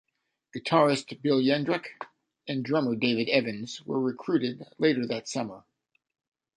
[0.57, 1.85] Guitarist Bill Yendrek
[2.47, 5.63] and drummer David Evans were recruited later that summer.